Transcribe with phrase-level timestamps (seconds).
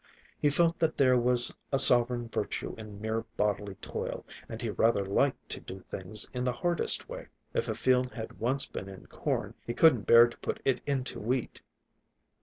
[0.39, 5.05] He felt that there was a sovereign virtue in mere bodily toil, and he rather
[5.05, 7.27] liked to do things in the hardest way.
[7.53, 11.19] If a field had once been in corn, he couldn't bear to put it into
[11.19, 11.61] wheat.